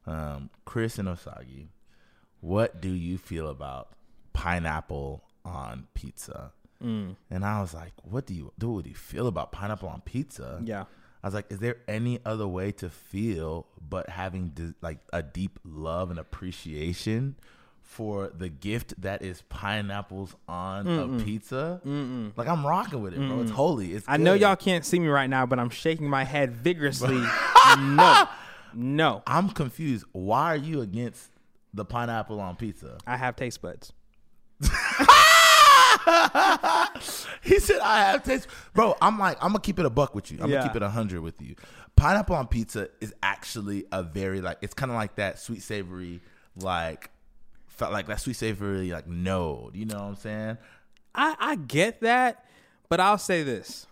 [0.07, 1.69] um, Chris and Osagie,
[2.41, 3.95] what do you feel about
[4.33, 6.53] pineapple on pizza?
[6.83, 7.17] Mm.
[7.31, 8.71] And I was like, what do you, do?
[8.71, 10.61] what do you feel about pineapple on pizza?
[10.65, 10.85] Yeah.
[11.27, 15.25] I was like, is there any other way to feel but having d- like a
[15.25, 17.35] deep love and appreciation
[17.83, 21.81] for the gift that is pineapples on a pizza?
[22.37, 23.41] Like I'm rocking with it, bro.
[23.41, 23.95] It's holy.
[23.95, 24.43] It's I know good.
[24.43, 27.17] y'all can't see me right now, but I'm shaking my head vigorously.
[27.77, 28.29] no.
[28.73, 29.25] No.
[29.27, 30.05] I'm confused.
[30.13, 31.29] Why are you against
[31.75, 32.99] the pineapple on pizza?
[33.05, 33.93] I have taste buds.
[37.43, 38.97] he said I have taste, bro.
[39.01, 40.39] I'm like I'm gonna keep it a buck with you.
[40.41, 40.59] I'm Yeah.
[40.59, 41.57] gonna keep it a hundred with you.
[41.97, 46.21] Pineapple on pizza is actually a very like it's kind of like that sweet savory
[46.57, 47.11] like
[47.69, 49.75] felt like that sweet savory like node.
[49.77, 50.59] You know what I'm saying?
[51.15, 52.45] I, I get that,
[52.89, 53.87] but I'll say this.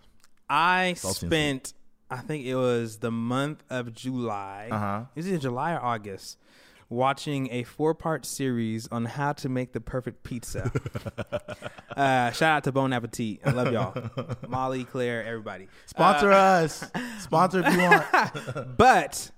[0.48, 1.72] I Salty spent,
[2.10, 4.68] I think it was the month of July.
[4.70, 5.04] Uh-huh.
[5.16, 6.36] Is it July or August?
[6.90, 10.70] Watching a four part series on how to make the perfect pizza.
[11.96, 13.40] uh, shout out to Bon Appetit.
[13.44, 14.10] I love y'all.
[14.48, 15.68] Molly, Claire, everybody.
[15.86, 16.84] Sponsor Uh, us.
[17.20, 18.76] Sponsor if you want.
[18.76, 19.30] But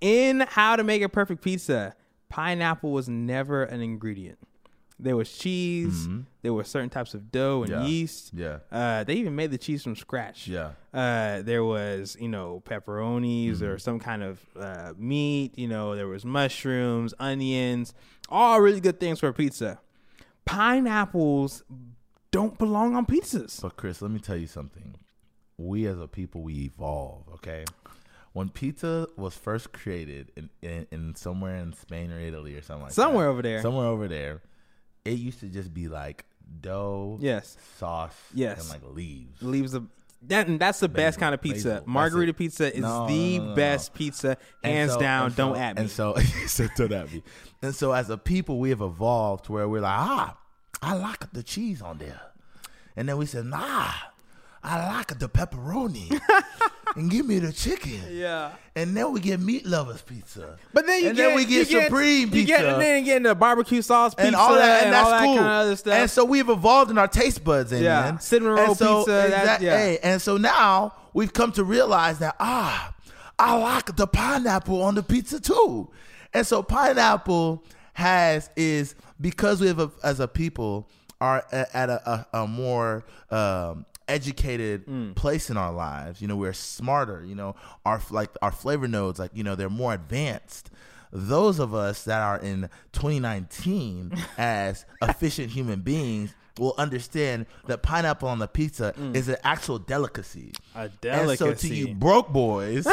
[0.00, 1.94] in how to make a perfect pizza,
[2.28, 4.38] pineapple was never an ingredient.
[4.98, 6.08] There was cheese.
[6.42, 7.82] There were certain types of dough and Mm-hmm.
[7.82, 7.88] Yeah.
[7.88, 8.30] yeast.
[8.32, 8.58] Yeah.
[8.70, 10.46] Uh, they even made the cheese from scratch.
[10.46, 10.70] Yeah.
[10.92, 13.64] Uh, there was, you know, pepperonis Mm-hmm.
[13.64, 15.58] or some kind of uh, meat.
[15.58, 17.92] You know, there was mushrooms, onions,
[18.28, 19.80] all really good things for a pizza.
[20.44, 21.64] Pineapples
[22.30, 23.60] don't belong on pizzas.
[23.60, 24.94] But Chris, let me tell you something.
[25.56, 27.24] We as a people, we evolve.
[27.34, 27.64] Okay.
[28.32, 32.84] When pizza was first created in, in, in somewhere in Spain or Italy or something
[32.84, 33.62] like Somewhere that, over there.
[33.62, 34.42] somewhere over there,
[35.04, 36.24] it used to just be like
[36.60, 37.56] dough, Yes.
[37.78, 38.60] sauce, Yes.
[38.60, 39.42] and like leaves.
[39.42, 39.84] leaves a
[40.26, 41.68] that and that's the best kind of pizza.
[41.68, 45.26] basil, Margherita pizza is No, the no, no, best pizza, hands so- down.
[45.26, 45.82] and don't so- at me.
[45.82, 47.22] And so, said, don't at me.
[47.60, 50.36] And so, as a people, we have evolved to where we're like, ah,
[50.80, 52.20] I like the cheese on there.
[52.96, 53.90] And then we said, nah,
[54.64, 56.18] I like the pepperoni,
[56.96, 58.00] and give me the chicken.
[58.10, 58.52] Yeah.
[58.74, 60.58] And then we get meat lovers pizza.
[60.72, 62.46] But then you and get then we get you supreme you pizza.
[62.46, 65.24] Get, and then getting the barbecue sauce pizza and all that, and, that's all that
[65.24, 65.34] cool.
[65.36, 65.92] kind of other stuff.
[65.94, 67.84] And so we've evolved in our taste buds, amen.
[67.84, 68.18] Yeah.
[68.18, 69.76] Cinnamon And roll so, pizza, that- exact- yeah.
[69.76, 72.94] hey, and so now we've come to realize that ah,
[73.38, 75.90] I like the pineapple on the pizza too.
[76.32, 80.88] And so pineapple has is because we have a, as a people
[81.20, 85.14] are at a, a, a more um, educated Mm.
[85.14, 86.20] place in our lives.
[86.22, 87.24] You know, we're smarter.
[87.24, 90.70] You know, our like our flavor nodes, like you know, they're more advanced
[91.16, 98.28] those of us that are in 2019 as efficient human beings will understand that pineapple
[98.28, 100.52] on the pizza is an actual delicacy.
[100.74, 100.92] A And
[101.38, 102.84] so to you broke boys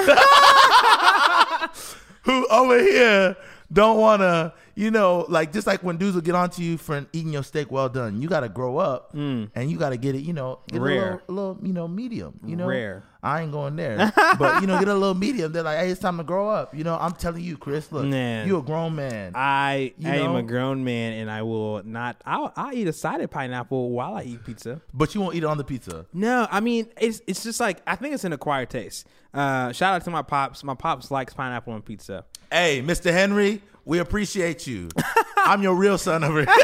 [2.23, 3.35] who over here
[3.73, 7.05] don't want to, you know, like just like when dudes will get onto you for
[7.13, 10.15] eating your steak well done, you got to grow up and you got to get
[10.15, 10.85] it, you know, get Mm.
[10.85, 10.95] Rare.
[10.97, 12.65] a little, a little, you know, medium, you know.
[12.67, 13.03] Rare.
[13.23, 15.51] I ain't going there, but you know, get a little medium.
[15.51, 16.73] They're like, hey, it's time to grow up.
[16.75, 18.47] You know, I'm telling you, Chris, look, Man.
[18.47, 19.33] you a grown man.
[19.35, 22.19] I You am a grown man, and I will not.
[22.25, 24.81] I'll, I'll eat a side of pineapple while I eat pizza.
[24.91, 26.07] but you won't eat it on the pizza.
[26.13, 29.07] No, I mean it's it's just like I think it's an acquired taste.
[29.35, 30.63] Uh, shout out to my pops.
[30.63, 32.25] My pops likes pineapple on pizza.
[32.51, 33.11] Hey, Mr.
[33.13, 34.89] Henry, we appreciate you.
[35.37, 36.47] I'm your real son over here.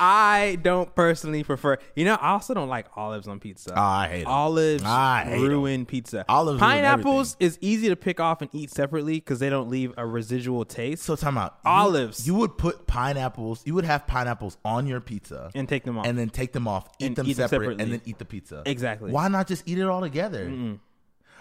[0.00, 1.78] I don't personally prefer.
[1.94, 3.72] You know, I also don't like olives on pizza.
[3.76, 4.26] Oh, I hate 'em.
[4.28, 4.82] olives.
[4.84, 5.48] Ah, I hate 'em.
[5.48, 6.24] ruin pizza.
[6.28, 9.92] Olives ruin Pineapples is easy to pick off and eat separately because they don't leave
[9.96, 11.04] a residual taste.
[11.04, 11.58] So time out.
[11.64, 12.26] You- Olives.
[12.26, 13.62] You, would put pineapples.
[13.64, 16.06] You would have pineapples on your pizza and take them off.
[16.06, 17.84] and then take them off, eat And them eat them separate, separately.
[17.84, 18.62] and then eat the pizza.
[18.66, 19.12] Exactly.
[19.12, 20.52] Why not just eat it all together?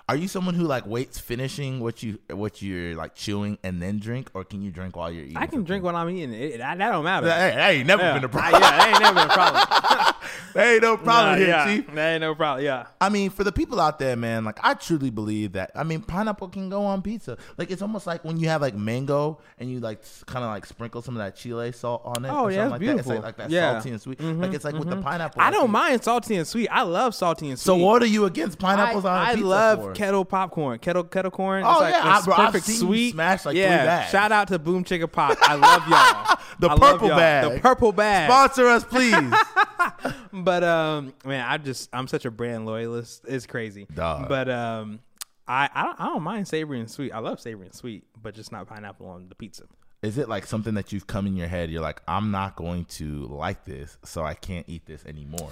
[0.10, 4.00] Are you someone who like waits finishing what you what you're like chewing and then
[4.00, 5.38] drink, or can you drink while you're eating?
[5.38, 5.64] I can something?
[5.64, 6.34] drink while I'm eating.
[6.34, 7.30] It, that, that don't matter.
[7.32, 8.14] Hey, that ain't never yeah.
[8.16, 8.62] been a problem.
[8.62, 10.16] yeah, that ain't never been a problem.
[10.54, 11.98] That ain't no problem Nah, here, yeah, chief.
[11.98, 12.66] Ain't no problem.
[12.66, 12.86] Yeah.
[13.02, 15.72] I mean, for the people out there, man, like I truly believe that.
[15.76, 17.38] I mean, pineapple can go on pizza.
[17.58, 20.66] Like it's almost like when you have like mango and you like kind of like
[20.66, 22.30] sprinkle some of that chile salt on it.
[22.30, 22.86] Oh, or yeah, like That.
[22.86, 23.16] It's beautiful.
[23.16, 23.74] like, like that Yeah.
[23.74, 24.20] salty and sweet.
[24.20, 25.04] Mm-hmm, like it's like with the mm-hmm.
[25.04, 25.42] pineapple.
[25.42, 26.68] I don't mind salty and sweet.
[26.70, 27.66] I love salty and sweet.
[27.66, 29.94] So what are you against pineapples I, on I pizza I love for?
[29.94, 31.64] kettle popcorn, kettle kettle corn.
[31.66, 33.12] Oh, it's like, yeah, it's I- bro, perfect sweet.
[33.14, 34.12] smash, like, three yeah, bags.
[34.12, 35.38] shout out to BoomChickaPop.
[35.42, 36.40] I love y'all.
[36.60, 37.54] The I purple bag.
[37.54, 38.30] The purple bag.
[38.30, 39.14] Sponsor us, please.
[40.44, 43.26] But um, man, I just I'm such a brand loyalist.
[43.28, 43.88] It's crazy.
[43.94, 44.28] Dog.
[44.28, 45.00] But um,
[45.48, 47.12] I I I don't mind savory and sweet.
[47.12, 49.64] I love savory and sweet, but just not pineapple on the pizza.
[50.04, 51.72] Is it like something that you've come in your head?
[51.72, 55.50] You're like, I'm not going to like this, so I can't eat this anymore.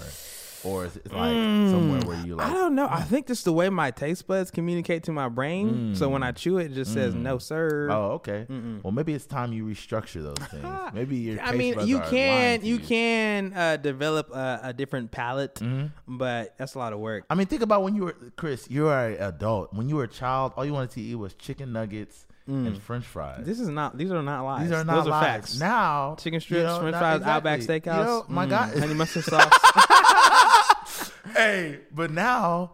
[0.63, 1.31] Or is it like
[1.71, 2.47] somewhere where you like?
[2.47, 2.87] I don't know.
[2.87, 5.95] I think just the way my taste buds communicate to my brain.
[5.95, 7.87] So when I chew it, it just says no, sir.
[7.89, 7.93] Mm.
[7.95, 8.45] Oh, okay.
[8.83, 10.65] Well, maybe it's time you restructure those things.
[10.93, 15.09] Maybe your taste I mean, you can to you can uh, develop a, a different
[15.11, 16.17] palate, Mm-hmm.
[16.17, 17.23] but that's a lot of work.
[17.29, 18.69] I mean, think about when you were Chris.
[18.69, 19.73] You were an adult.
[19.73, 23.05] When you were a child, all you wanted to eat was chicken nuggets and French
[23.05, 23.45] fries.
[23.45, 23.97] This is not.
[23.97, 24.63] These are not lies.
[24.69, 25.23] These are not Those are lies.
[25.25, 25.59] facts.
[25.59, 27.59] Now, Chicken you strips, know, French fries, Outback.
[27.61, 27.97] Steakhouse.
[27.99, 31.11] You know, my mm, God, honey mustard sauce.
[31.35, 32.71] hey, but now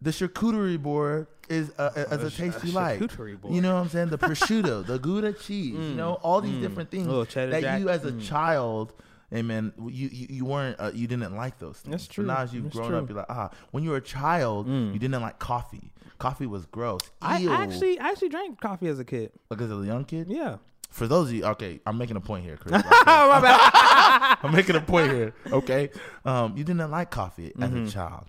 [0.00, 3.00] the charcuterie board is uh, as a taste you like.
[3.00, 3.54] charcuterie board.
[3.54, 4.08] You know what I'm saying?
[4.08, 5.74] The prosciutto, the Gouda cheese.
[5.74, 7.80] You know all these different things that jack.
[7.80, 8.92] you as a child.
[9.30, 11.90] Hey man, you, you you weren't uh, you didn't like those things.
[11.90, 12.26] That's But true.
[12.26, 12.98] now as you've That's grown true.
[12.98, 13.50] up, you're like ah.
[13.72, 15.92] When you were a child, you didn't like coffee.
[16.18, 17.00] Coffee was gross.
[17.22, 17.50] I Ew.
[17.52, 19.32] actually I actually drank coffee as a kid.
[19.50, 20.28] like as a young kid.
[20.28, 20.56] Yeah.
[20.90, 22.72] For those of you, okay, I'm making a point here, Chris.
[23.06, 24.38] My bad.
[24.42, 25.34] I'm making a point here.
[25.52, 25.90] Okay,
[26.24, 27.86] um, you didn't like coffee as Mm-hmm.
[27.86, 28.26] a child,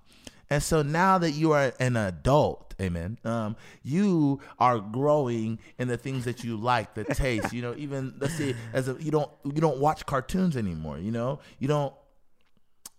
[0.50, 3.20] and so now that you are an adult, amen.
[3.24, 7.54] Um, you are growing in the things that you like, the taste.
[7.54, 10.98] You know, even let's see, as a you don't you don't watch cartoons anymore.
[10.98, 11.94] You know, you don't.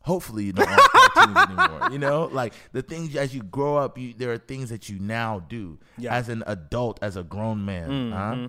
[0.09, 1.89] Hopefully, you don't watch cartoons anymore.
[1.93, 4.99] You know, like the things as you grow up, you there are things that you
[4.99, 6.15] now do Yeah.
[6.15, 7.89] as an adult, as a grown man.
[7.91, 8.47] Mm-hmm.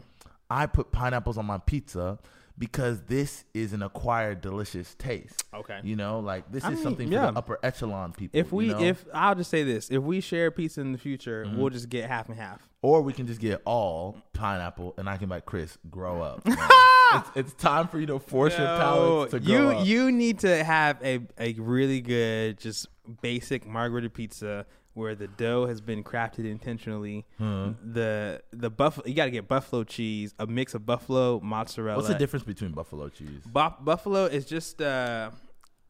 [0.49, 2.17] I put pineapples on my pizza
[2.57, 5.43] because this is an acquired delicious taste.
[5.53, 5.79] Okay.
[5.83, 8.39] You know, like this I is mean, something for the upper echelon people.
[8.39, 8.79] If we you know?
[8.81, 11.57] if I'll just say this, if we share pizza in the future, Mm-hmm.
[11.59, 12.67] we'll just get half and half.
[12.81, 16.41] or we can just get all pineapple and I can like, Chris, grow up.
[17.13, 19.85] it's, it's time for you to force your palates to grow you up.
[19.85, 22.87] you need to have a a really good just
[23.21, 27.25] basic margherita pizza where the dough has been crafted intentionally.
[27.39, 31.97] The the buffalo you got to get buffalo cheese, a mix of buffalo mozzarella.
[31.97, 33.41] What's the difference between buffalo cheese?
[33.45, 35.31] Bu- buffalo is just uh,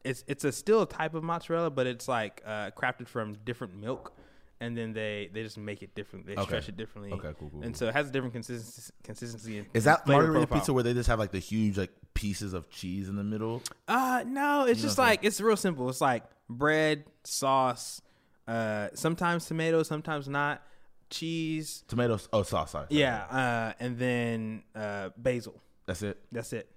[0.04, 3.74] it's it's a still a type of mozzarella, but it's like uh, crafted from different
[3.76, 4.12] milk,
[4.60, 6.26] and then they they just make it different.
[6.26, 6.42] They Okay.
[6.44, 7.12] stretch it differently.
[7.12, 7.78] Okay, cool, cool, And cool.
[7.78, 8.92] so it has a different consistency.
[9.02, 9.64] Consistency.
[9.74, 10.58] Is that margherita profile.
[10.58, 13.62] pizza where they just have like the huge like pieces of cheese in the middle?
[13.88, 15.88] Uh, no, it's just like it's real simple.
[15.88, 18.02] It's like bread, sauce,
[18.46, 20.62] uh, sometimes tomatoes, sometimes not,
[21.08, 21.84] cheese.
[21.88, 22.28] Tomatoes.
[22.32, 22.72] Oh, sauce.
[22.72, 22.86] Sorry.
[22.90, 23.00] sorry.
[23.00, 25.60] Yeah, uh, and then uh, basil.
[25.86, 26.18] That's it.
[26.30, 26.68] That's it.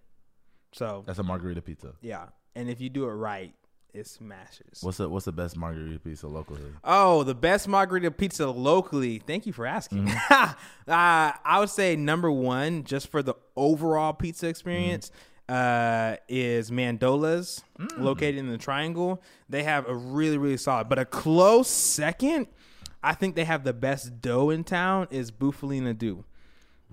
[0.71, 1.93] So That's a margherita pizza.
[2.01, 3.53] yeah, and if you do it right,
[3.93, 4.79] it smashes.
[4.81, 6.61] What's the What's the best margherita pizza locally?
[6.83, 9.19] Oh, the best margherita pizza locally.
[9.19, 10.09] Thank you for asking.
[10.29, 10.53] uh,
[10.87, 15.11] I would say number one, just for the overall pizza experience,
[15.47, 17.63] uh, is Mandola's,
[17.97, 19.21] located in the Triangle.
[19.49, 22.47] They have a really, really solid, but a close second.
[23.03, 25.07] I think they have the best dough in town.
[25.11, 26.23] Is Bufalina Due.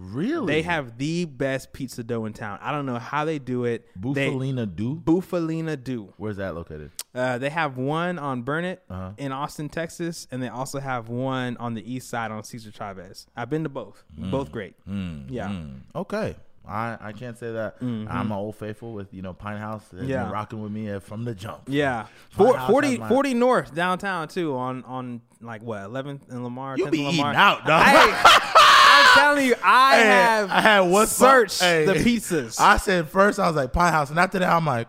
[0.03, 0.47] Really?
[0.55, 2.59] They have the best pizza dough in town.
[2.63, 3.87] I don't know how they do it.
[3.95, 4.97] They- Bufalina Due.
[4.97, 6.13] Bufalina Due.
[6.17, 6.91] Where's that located?
[7.15, 9.11] Uh, they have one on Burnet Uh-huh.
[9.19, 13.27] in Austin, Texas, and they also have one on the east side on Cesar Chavez.
[13.37, 14.03] I've been to both.
[14.19, 14.31] Mm.
[14.31, 14.75] Both great.
[15.29, 15.65] Yeah.
[15.95, 16.35] Okay.
[16.69, 17.77] I, I can't say that.
[17.81, 19.83] I'm an old faithful with you know Pinthouse.
[19.93, 20.05] Mm-hmm.
[20.09, 20.31] Yeah.
[20.31, 21.63] rocking with me uh, from the jump.
[21.67, 22.07] Yeah.
[22.31, 26.77] Four, 40, my- 40 North downtown too on on like what 11th and Lamar.
[26.79, 27.13] You 10th be Lamar.
[27.13, 27.83] eating out, dog.
[27.85, 28.47] I,
[29.15, 31.85] telling you, I Hey, have I had spot- searched hey.
[31.87, 32.61] the pizzas.
[32.61, 34.89] I said first I was like Pinthouse, and after that I'm like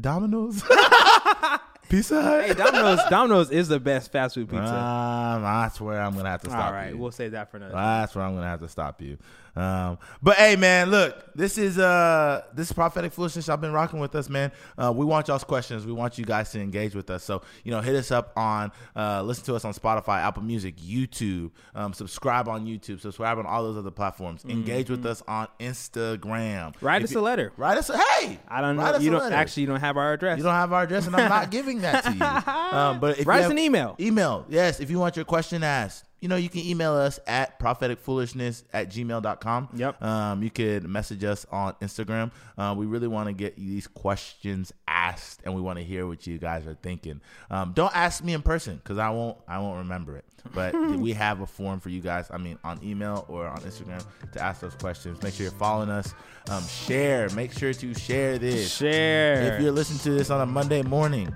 [0.00, 0.62] Domino's,
[1.88, 2.44] Pizza Hut.
[2.46, 4.62] hey, Domino's Domino's is the best fast food pizza.
[4.64, 6.66] Um, I swear I'm gonna have to stop you.
[6.66, 6.98] All right, you.
[6.98, 7.74] we'll save that for another.
[7.74, 9.18] That's where I'm gonna have to stop you.
[9.56, 13.48] Um, but hey, man, look, this is uh, this is prophetic foolishness.
[13.48, 14.52] I've been rocking with us, man.
[14.78, 15.84] Uh, we want y'all's questions.
[15.86, 17.24] We want you guys to engage with us.
[17.24, 20.76] So you know, hit us up on, uh, listen to us on Spotify, Apple Music,
[20.76, 21.50] YouTube.
[21.74, 23.00] Um, subscribe on YouTube.
[23.00, 24.44] Subscribe on all those other platforms.
[24.44, 26.74] Engage with us on Instagram.
[26.80, 27.52] Write If us you- a letter.
[27.56, 27.90] Write us.
[27.90, 28.98] A, hey, I don't know.
[28.98, 29.34] You don't letter.
[29.34, 30.38] actually you don't have our address.
[30.38, 32.78] You don't have our address, and I'm not giving that to you.
[32.78, 33.96] Um, but if Write you us have- an email.
[34.00, 34.80] Email, yes.
[34.80, 38.90] If you want your question asked, you know, you can email us at propheticfoolishness at
[38.90, 39.68] gmail.com.
[39.74, 40.02] Yep.
[40.02, 42.30] Um, you could message us on Instagram.
[42.58, 46.26] Uh, we really want to get these questions asked, and we want to hear what
[46.26, 47.20] you guys are thinking.
[47.50, 49.38] Um, don't ask me in person because I won't.
[49.48, 50.24] I won't remember it.
[50.54, 52.28] But we have a form for you guys.
[52.30, 55.22] I mean, on email or on Instagram to ask those questions.
[55.22, 56.14] Make sure you're following us.
[56.48, 57.28] Um, share.
[57.30, 58.74] Make sure to share this.
[58.74, 59.54] Share.
[59.54, 61.32] If you're listening to this on a Monday morning,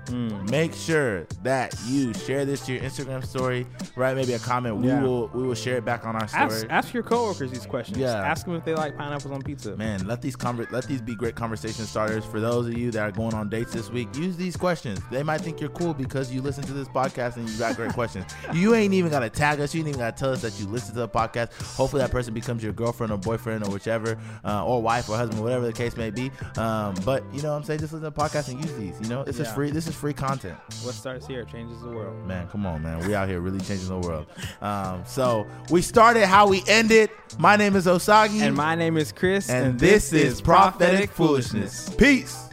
[0.49, 3.65] make sure that you share this to your Instagram story.
[3.95, 4.74] Right, maybe a comment.
[4.83, 5.01] Yeah.
[5.01, 6.43] We will we will share it back on our story.
[6.43, 7.97] ask, ask your coworkers these questions.
[7.97, 8.13] Yeah.
[8.15, 9.75] Ask them if they like pineapples on pizza.
[9.75, 13.01] Man, let these conver- let these be great conversation starters for those of you that
[13.01, 14.07] are going on dates this week.
[14.15, 14.99] Use these questions.
[15.11, 17.93] They might think you're cool because you listen to this podcast and you got great
[17.93, 18.25] questions.
[18.53, 19.73] You ain't even gotta tag us.
[19.73, 21.51] You ain't even gotta tell us that you listen to the podcast.
[21.75, 25.41] Hopefully, that person becomes your girlfriend or boyfriend or whichever, uh, or wife or husband,
[25.41, 26.31] whatever the case may be.
[26.57, 28.99] Um, but you know, what I'm saying just listen to the podcast and use these.
[29.01, 29.71] You know, this is free.
[29.71, 30.57] This is free content.
[30.83, 32.25] What starts here changes the world.
[32.25, 33.05] Man, come on, man.
[33.07, 34.27] We out here really changing the world.
[34.65, 37.11] Um, so we started how we ended.
[37.37, 38.41] My name is Osagie.
[38.41, 41.89] And my name is Chris, and this is prophetic foolishness.
[41.97, 42.49] Peace.